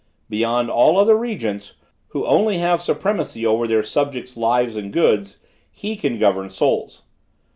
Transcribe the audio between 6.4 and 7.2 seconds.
souls.